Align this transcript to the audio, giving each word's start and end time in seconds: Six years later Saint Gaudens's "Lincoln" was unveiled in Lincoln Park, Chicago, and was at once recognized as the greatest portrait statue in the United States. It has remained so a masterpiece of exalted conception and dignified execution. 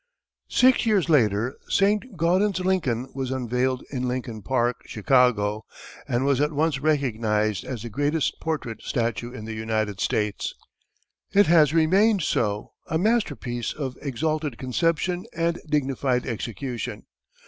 Six 0.49 0.87
years 0.87 1.09
later 1.09 1.59
Saint 1.69 2.17
Gaudens's 2.17 2.65
"Lincoln" 2.65 3.11
was 3.13 3.29
unveiled 3.29 3.83
in 3.91 4.07
Lincoln 4.07 4.41
Park, 4.41 4.81
Chicago, 4.87 5.63
and 6.07 6.25
was 6.25 6.41
at 6.41 6.51
once 6.51 6.79
recognized 6.79 7.63
as 7.63 7.83
the 7.83 7.89
greatest 7.91 8.39
portrait 8.39 8.81
statue 8.81 9.31
in 9.31 9.45
the 9.45 9.53
United 9.53 9.99
States. 9.99 10.55
It 11.33 11.45
has 11.45 11.71
remained 11.71 12.23
so 12.23 12.71
a 12.87 12.97
masterpiece 12.97 13.73
of 13.73 13.95
exalted 14.01 14.57
conception 14.57 15.27
and 15.35 15.61
dignified 15.69 16.25
execution. 16.25 17.05